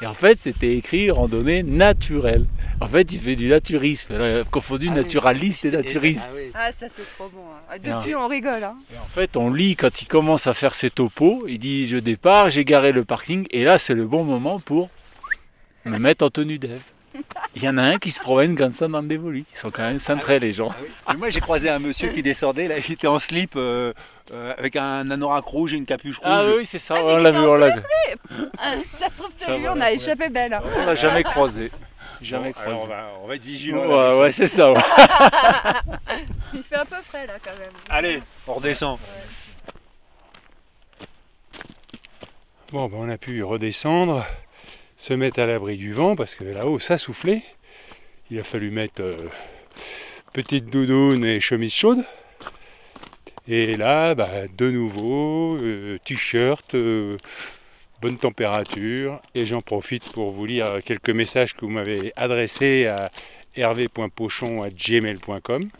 Et 0.00 0.06
en 0.06 0.14
fait 0.14 0.38
c'était 0.40 0.76
écrit 0.76 1.10
randonnée 1.10 1.62
naturelle. 1.62 2.46
En 2.80 2.86
fait 2.86 3.12
il 3.12 3.18
fait 3.20 3.34
du 3.36 3.48
naturisme, 3.48 4.44
confondu 4.50 4.90
naturaliste 4.90 5.64
et 5.64 5.70
naturiste. 5.72 6.28
Ah, 6.54 6.70
ça, 6.72 6.86
c'est 6.92 7.08
trop 7.16 7.28
bon. 7.28 7.40
hein. 7.40 7.60
Ah. 7.70 7.78
Depuis, 7.78 8.14
on 8.14 8.28
rigole. 8.28 8.62
Hein. 8.62 8.76
Et 8.94 8.98
en 8.98 9.06
fait 9.06 9.36
on 9.36 9.50
lit 9.50 9.74
quand 9.76 10.00
il 10.02 10.06
commence 10.06 10.46
à 10.46 10.54
faire 10.54 10.74
ses 10.74 10.90
topos, 10.90 11.44
il 11.48 11.58
dit 11.58 11.88
je 11.88 11.96
départ, 11.98 12.50
j'ai 12.50 12.64
garé 12.64 12.92
le 12.92 13.04
parking 13.04 13.46
et 13.50 13.64
là 13.64 13.78
c'est 13.78 13.94
le 13.94 14.06
bon 14.06 14.22
moment 14.24 14.60
pour 14.60 14.88
me 15.84 15.98
mettre 15.98 16.24
en 16.24 16.30
tenue 16.30 16.58
d'Ève. 16.58 16.82
Il 17.56 17.62
y 17.64 17.68
en 17.68 17.78
a 17.78 17.82
un 17.82 17.98
qui 17.98 18.12
se 18.12 18.20
promène 18.20 18.54
comme 18.54 18.72
ça 18.72 18.86
dans 18.86 19.00
le 19.00 19.08
dévolu. 19.08 19.44
Ils 19.52 19.56
sont 19.58 19.70
quand 19.72 19.82
même 19.82 19.98
cintrés 19.98 20.38
les 20.38 20.52
gens. 20.52 20.70
Moi 21.16 21.30
j'ai 21.30 21.40
croisé 21.40 21.68
un 21.68 21.80
monsieur 21.80 22.10
qui 22.10 22.22
descendait, 22.22 22.68
là, 22.68 22.76
il 22.78 22.92
était 22.92 23.08
en 23.08 23.18
slip 23.18 23.54
euh, 23.56 23.92
euh, 24.32 24.54
avec 24.58 24.76
un 24.76 25.10
anorak 25.10 25.44
rouge 25.44 25.72
et 25.74 25.76
une 25.76 25.86
capuche 25.86 26.18
rouge. 26.18 26.26
Ah 26.30 26.44
oui 26.56 26.66
c'est 26.66 26.78
ça, 26.78 26.96
Ah, 26.98 27.02
on 27.04 27.16
l'a 27.18 27.30
vu, 27.30 27.38
on 27.38 27.54
l'a 27.54 27.76
Ah, 28.58 28.72
ça 28.98 29.10
se 29.10 29.18
trouve, 29.22 29.32
c'est 29.36 29.50
lui, 29.56 29.62
va, 29.64 29.72
on 29.74 29.80
a 29.80 29.90
échappé 29.92 30.28
belle. 30.28 30.52
hein. 30.52 30.62
On 30.76 30.86
l'a 30.86 30.94
jamais 30.94 31.22
croisé. 31.22 31.70
Jamais 32.20 32.52
Bon, 32.52 32.60
alors, 32.60 32.78
croisé. 32.80 32.84
on, 32.84 32.86
va, 32.96 33.10
on 33.22 33.26
va 33.28 33.34
être 33.36 33.44
vigilant. 33.44 33.86
Ouais, 33.86 34.18
ouais, 34.20 34.32
c'est 34.32 34.46
ça. 34.48 34.72
ouais. 34.72 34.80
Il 36.54 36.62
fait 36.64 36.76
un 36.76 36.84
peu 36.84 36.96
frais, 37.06 37.26
là, 37.26 37.34
quand 37.42 37.56
même. 37.58 37.70
Allez, 37.90 38.20
on 38.48 38.54
redescend. 38.54 38.98
Bon, 42.72 42.86
ben, 42.88 42.96
on 42.98 43.08
a 43.08 43.16
pu 43.18 43.42
redescendre, 43.42 44.24
se 44.96 45.14
mettre 45.14 45.40
à 45.40 45.46
l'abri 45.46 45.76
du 45.76 45.92
vent 45.92 46.16
parce 46.16 46.34
que 46.34 46.44
là-haut 46.44 46.78
ça 46.78 46.98
soufflait. 46.98 47.42
Il 48.30 48.38
a 48.38 48.44
fallu 48.44 48.70
mettre 48.70 49.00
euh, 49.00 49.14
petite 50.34 50.66
doudoune 50.66 51.24
et 51.24 51.40
chemise 51.40 51.72
chaude. 51.72 52.04
Et 53.50 53.76
là, 53.76 54.14
bah, 54.14 54.28
de 54.58 54.70
nouveau, 54.70 55.56
euh, 55.56 55.96
t-shirt, 56.04 56.74
euh, 56.74 57.16
bonne 58.02 58.18
température. 58.18 59.22
Et 59.34 59.46
j'en 59.46 59.62
profite 59.62 60.12
pour 60.12 60.30
vous 60.30 60.44
lire 60.44 60.80
quelques 60.84 61.08
messages 61.08 61.54
que 61.54 61.62
vous 61.62 61.70
m'avez 61.70 62.12
adressés 62.14 62.84
à 62.86 63.08
hervé.pochon.gmail.com. 63.56 65.70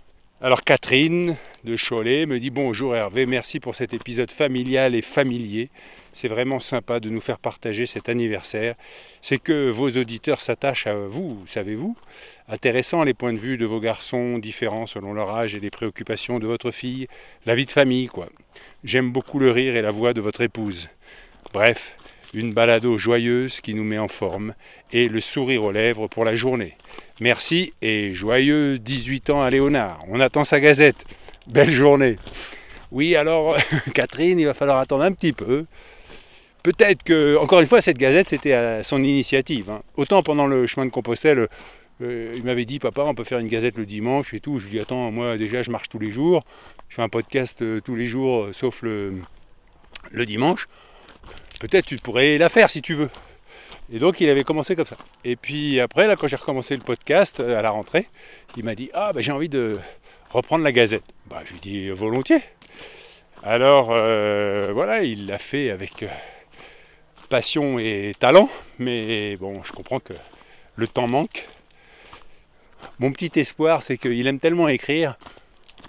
Alors 0.40 0.62
Catherine 0.62 1.36
de 1.68 1.76
Cholet 1.76 2.24
me 2.24 2.38
dit 2.38 2.48
bonjour 2.48 2.96
Hervé, 2.96 3.26
merci 3.26 3.60
pour 3.60 3.74
cet 3.74 3.92
épisode 3.92 4.32
familial 4.32 4.94
et 4.94 5.02
familier. 5.02 5.68
C'est 6.14 6.26
vraiment 6.26 6.60
sympa 6.60 6.98
de 6.98 7.10
nous 7.10 7.20
faire 7.20 7.38
partager 7.38 7.84
cet 7.84 8.08
anniversaire. 8.08 8.74
C'est 9.20 9.36
que 9.36 9.68
vos 9.68 9.90
auditeurs 9.90 10.40
s'attachent 10.40 10.86
à 10.86 10.94
vous, 10.94 11.42
savez-vous 11.44 11.94
Intéressant 12.48 13.02
les 13.04 13.12
points 13.12 13.34
de 13.34 13.38
vue 13.38 13.58
de 13.58 13.66
vos 13.66 13.80
garçons 13.80 14.38
différents 14.38 14.86
selon 14.86 15.12
leur 15.12 15.28
âge 15.28 15.54
et 15.54 15.60
les 15.60 15.68
préoccupations 15.68 16.38
de 16.38 16.46
votre 16.46 16.70
fille. 16.70 17.06
La 17.44 17.54
vie 17.54 17.66
de 17.66 17.70
famille, 17.70 18.06
quoi. 18.06 18.30
J'aime 18.82 19.12
beaucoup 19.12 19.38
le 19.38 19.50
rire 19.50 19.76
et 19.76 19.82
la 19.82 19.90
voix 19.90 20.14
de 20.14 20.22
votre 20.22 20.40
épouse. 20.40 20.88
Bref, 21.52 21.96
une 22.32 22.54
balado 22.54 22.96
joyeuse 22.96 23.60
qui 23.60 23.74
nous 23.74 23.84
met 23.84 23.98
en 23.98 24.08
forme 24.08 24.54
et 24.90 25.08
le 25.08 25.20
sourire 25.20 25.64
aux 25.64 25.72
lèvres 25.72 26.08
pour 26.08 26.24
la 26.24 26.34
journée. 26.34 26.78
Merci 27.20 27.74
et 27.82 28.14
joyeux 28.14 28.78
18 28.78 29.28
ans 29.28 29.42
à 29.42 29.50
Léonard. 29.50 29.98
On 30.08 30.18
attend 30.18 30.44
sa 30.44 30.60
gazette. 30.60 31.04
Belle 31.48 31.70
journée. 31.70 32.18
Oui, 32.90 33.16
alors, 33.16 33.56
Catherine, 33.94 34.38
il 34.38 34.44
va 34.44 34.54
falloir 34.54 34.78
attendre 34.78 35.04
un 35.04 35.12
petit 35.12 35.32
peu. 35.32 35.64
Peut-être 36.62 37.02
que, 37.02 37.36
encore 37.38 37.60
une 37.60 37.66
fois, 37.66 37.80
cette 37.80 37.96
gazette, 37.96 38.28
c'était 38.28 38.52
à 38.52 38.82
son 38.82 39.02
initiative. 39.02 39.70
hein. 39.70 39.80
Autant 39.96 40.22
pendant 40.22 40.46
le 40.46 40.66
chemin 40.66 40.84
de 40.84 40.90
Compostelle, 40.90 41.48
euh, 42.02 42.34
il 42.36 42.44
m'avait 42.44 42.66
dit, 42.66 42.78
papa, 42.78 43.02
on 43.02 43.14
peut 43.14 43.24
faire 43.24 43.38
une 43.38 43.46
gazette 43.46 43.78
le 43.78 43.86
dimanche 43.86 44.34
et 44.34 44.40
tout. 44.40 44.58
Je 44.58 44.64
lui 44.64 44.72
dis, 44.72 44.80
attends, 44.80 45.10
moi, 45.10 45.38
déjà, 45.38 45.62
je 45.62 45.70
marche 45.70 45.88
tous 45.88 45.98
les 45.98 46.10
jours. 46.10 46.44
Je 46.90 46.96
fais 46.96 47.02
un 47.02 47.08
podcast 47.08 47.62
euh, 47.62 47.80
tous 47.80 47.96
les 47.96 48.06
jours, 48.06 48.44
euh, 48.44 48.52
sauf 48.52 48.82
le, 48.82 49.22
dimanche. 50.26 50.68
Peut-être 51.60 51.86
tu 51.86 51.96
pourrais 51.96 52.36
la 52.36 52.50
faire 52.50 52.68
si 52.68 52.82
tu 52.82 52.92
veux. 52.92 53.10
Et 53.90 53.98
donc 53.98 54.20
il 54.20 54.28
avait 54.28 54.44
commencé 54.44 54.76
comme 54.76 54.84
ça. 54.84 54.98
Et 55.24 55.34
puis 55.34 55.80
après, 55.80 56.06
là, 56.06 56.14
quand 56.14 56.26
j'ai 56.26 56.36
recommencé 56.36 56.76
le 56.76 56.82
podcast 56.82 57.40
à 57.40 57.62
la 57.62 57.70
rentrée, 57.70 58.06
il 58.56 58.64
m'a 58.64 58.74
dit 58.74 58.90
Ah, 58.92 59.12
ben, 59.14 59.22
j'ai 59.22 59.32
envie 59.32 59.48
de 59.48 59.78
reprendre 60.30 60.62
la 60.62 60.72
gazette. 60.72 61.04
Bah, 61.28 61.42
je 61.44 61.52
lui 61.52 61.60
dis 61.60 61.90
volontiers. 61.90 62.40
Alors 63.42 63.88
euh, 63.90 64.70
voilà, 64.72 65.02
il 65.02 65.26
l'a 65.26 65.36
fait 65.36 65.70
avec 65.70 66.02
euh, 66.02 66.08
passion 67.28 67.78
et 67.78 68.14
talent, 68.18 68.48
mais 68.78 69.36
bon, 69.36 69.62
je 69.62 69.72
comprends 69.72 70.00
que 70.00 70.14
le 70.76 70.86
temps 70.86 71.06
manque. 71.06 71.46
Mon 72.98 73.12
petit 73.12 73.38
espoir, 73.38 73.82
c'est 73.82 73.98
qu'il 73.98 74.26
aime 74.26 74.38
tellement 74.38 74.68
écrire 74.68 75.18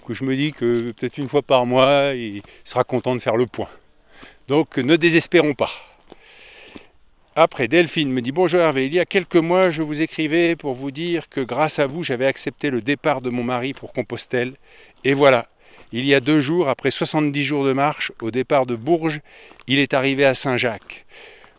que 0.06 0.12
je 0.12 0.24
me 0.24 0.36
dis 0.36 0.52
que 0.52 0.92
peut-être 0.92 1.16
une 1.16 1.28
fois 1.28 1.42
par 1.42 1.64
mois, 1.64 2.12
il 2.14 2.42
sera 2.64 2.84
content 2.84 3.14
de 3.14 3.20
faire 3.20 3.36
le 3.36 3.46
point. 3.46 3.68
Donc 4.46 4.76
ne 4.76 4.96
désespérons 4.96 5.54
pas. 5.54 5.70
Après, 7.42 7.68
Delphine 7.68 8.12
me 8.12 8.20
dit 8.20 8.32
Bonjour 8.32 8.60
Hervé, 8.60 8.84
il 8.84 8.92
y 8.92 9.00
a 9.00 9.06
quelques 9.06 9.36
mois, 9.36 9.70
je 9.70 9.80
vous 9.80 10.02
écrivais 10.02 10.56
pour 10.56 10.74
vous 10.74 10.90
dire 10.90 11.30
que 11.30 11.40
grâce 11.40 11.78
à 11.78 11.86
vous, 11.86 12.02
j'avais 12.02 12.26
accepté 12.26 12.68
le 12.68 12.82
départ 12.82 13.22
de 13.22 13.30
mon 13.30 13.42
mari 13.42 13.72
pour 13.72 13.94
Compostelle. 13.94 14.52
Et 15.04 15.14
voilà, 15.14 15.48
il 15.90 16.04
y 16.04 16.14
a 16.14 16.20
deux 16.20 16.40
jours, 16.40 16.68
après 16.68 16.90
70 16.90 17.42
jours 17.42 17.64
de 17.64 17.72
marche, 17.72 18.12
au 18.20 18.30
départ 18.30 18.66
de 18.66 18.76
Bourges, 18.76 19.22
il 19.68 19.78
est 19.78 19.94
arrivé 19.94 20.26
à 20.26 20.34
Saint-Jacques. 20.34 21.06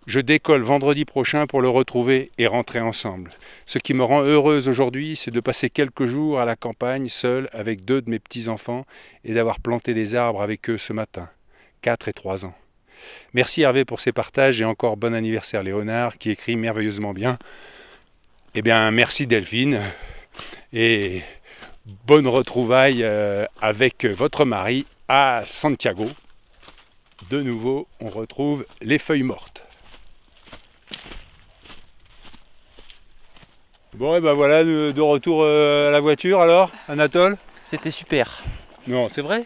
Je 0.05 0.19
décolle 0.19 0.61
vendredi 0.61 1.03
prochain 1.03 1.47
pour 1.47 1.63
le 1.63 1.69
retrouver 1.69 2.29
et 2.37 2.45
rentrer 2.45 2.79
ensemble. 2.79 3.31
Ce 3.65 3.79
qui 3.79 3.95
me 3.95 4.03
rend 4.03 4.21
heureuse 4.21 4.67
aujourd'hui, 4.67 5.15
c'est 5.15 5.31
de 5.31 5.39
passer 5.39 5.71
quelques 5.71 6.05
jours 6.05 6.39
à 6.39 6.45
la 6.45 6.55
campagne, 6.55 7.09
seul, 7.09 7.49
avec 7.53 7.85
deux 7.85 8.03
de 8.03 8.09
mes 8.11 8.19
petits-enfants, 8.19 8.85
et 9.25 9.33
d'avoir 9.33 9.59
planté 9.59 9.95
des 9.95 10.13
arbres 10.13 10.43
avec 10.43 10.69
eux 10.69 10.77
ce 10.77 10.93
matin. 10.93 11.27
4 11.81 12.07
et 12.07 12.13
3 12.13 12.45
ans. 12.45 12.53
Merci 13.33 13.61
Hervé 13.61 13.85
pour 13.85 13.99
ces 13.99 14.11
partages 14.11 14.61
et 14.61 14.65
encore 14.65 14.97
bon 14.97 15.13
anniversaire 15.13 15.63
Léonard 15.63 16.17
qui 16.17 16.31
écrit 16.31 16.55
merveilleusement 16.55 17.13
bien. 17.13 17.37
Eh 18.55 18.61
bien 18.61 18.91
merci 18.91 19.27
Delphine 19.27 19.79
et 20.73 21.21
bonne 22.05 22.27
retrouvaille 22.27 23.03
euh, 23.03 23.45
avec 23.61 24.05
votre 24.05 24.45
mari 24.45 24.85
à 25.07 25.43
Santiago. 25.45 26.07
de 27.29 27.41
nouveau, 27.41 27.87
on 27.99 28.09
retrouve 28.09 28.65
les 28.81 28.99
feuilles 28.99 29.23
mortes. 29.23 29.63
Bon, 33.93 34.15
et 34.15 34.21
ben 34.21 34.33
voilà, 34.33 34.63
de, 34.63 34.91
de 34.91 35.01
retour 35.01 35.41
euh, 35.43 35.89
à 35.89 35.91
la 35.91 35.99
voiture 35.99 36.41
alors, 36.41 36.71
Anatole? 36.87 37.37
C'était 37.65 37.91
super. 37.91 38.43
Non, 38.87 39.09
c'est 39.09 39.21
vrai? 39.21 39.45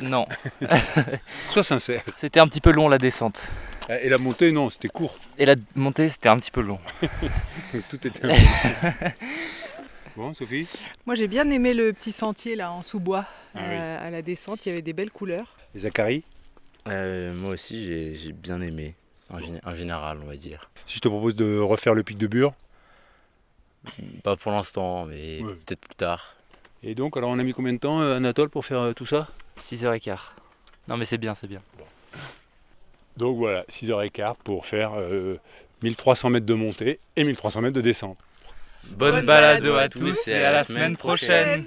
Non, 0.00 0.26
Sois 1.48 1.62
sincère. 1.64 2.02
c'était 2.16 2.40
un 2.40 2.46
petit 2.46 2.60
peu 2.60 2.72
long 2.72 2.88
la 2.88 2.98
descente. 2.98 3.50
Et 4.02 4.08
la 4.08 4.18
montée, 4.18 4.52
non, 4.52 4.70
c'était 4.70 4.88
court. 4.88 5.16
Et 5.36 5.44
la 5.44 5.56
montée, 5.74 6.08
c'était 6.08 6.28
un 6.28 6.38
petit 6.38 6.50
peu 6.52 6.60
long. 6.60 6.78
Tout 7.90 8.06
était 8.06 8.24
un 8.24 8.28
peu- 8.92 9.10
Bon, 10.16 10.32
Sophie 10.34 10.68
Moi 11.06 11.14
j'ai 11.14 11.28
bien 11.28 11.48
aimé 11.50 11.72
le 11.74 11.92
petit 11.92 12.12
sentier 12.12 12.56
là 12.56 12.72
en 12.72 12.82
sous-bois. 12.82 13.24
Ah 13.54 13.58
Euh, 13.62 14.06
à 14.06 14.10
la 14.10 14.22
descente, 14.22 14.64
il 14.66 14.70
y 14.70 14.72
avait 14.72 14.82
des 14.82 14.92
belles 14.92 15.10
couleurs. 15.10 15.56
Et 15.74 15.80
Zachary 15.80 16.24
Euh, 16.88 17.32
moi 17.34 17.50
aussi, 17.54 18.16
j'ai 18.16 18.32
bien 18.32 18.60
aimé, 18.60 18.94
en, 19.32 19.38
gé- 19.38 19.60
en 19.64 19.74
général, 19.74 20.18
on 20.22 20.26
va 20.26 20.36
dire. 20.36 20.70
Si 20.86 20.96
je 20.96 21.00
te 21.00 21.08
propose 21.08 21.34
de 21.36 21.58
refaire 21.58 21.94
le 21.94 22.02
pic 22.02 22.16
de 22.18 22.26
Bure 22.26 22.52
Pas 24.22 24.36
pour 24.36 24.52
l'instant, 24.52 25.06
mais 25.06 25.40
Ouais. 25.42 25.54
peut-être 25.64 25.80
plus 25.80 25.94
tard. 25.94 26.34
Et 26.82 26.94
donc, 26.94 27.16
alors 27.16 27.30
on 27.30 27.38
a 27.38 27.42
mis 27.44 27.52
combien 27.52 27.72
de 27.72 27.78
temps, 27.78 28.00
euh, 28.00 28.16
Anatole, 28.16 28.50
pour 28.50 28.64
faire 28.64 28.92
tout 28.94 29.06
ça? 29.06 29.28
6h15. 29.60 30.18
Non 30.88 30.96
mais 30.96 31.04
c'est 31.04 31.18
bien, 31.18 31.34
c'est 31.34 31.46
bien. 31.46 31.60
Donc 33.16 33.36
voilà, 33.36 33.64
6h15 33.64 34.34
pour 34.42 34.66
faire 34.66 34.92
euh, 34.96 35.38
1300 35.82 36.30
mètres 36.30 36.46
de 36.46 36.54
montée 36.54 37.00
et 37.16 37.24
1300 37.24 37.60
mètres 37.60 37.76
de 37.76 37.80
descente. 37.80 38.18
Bonne, 38.84 39.16
Bonne 39.16 39.26
balade 39.26 39.66
à 39.66 39.78
à 39.78 39.88
tous 39.88 40.00
tous 40.00 40.28
et 40.28 40.42
à 40.42 40.52
la 40.52 40.64
semaine 40.64 40.96
prochaine. 40.96 41.66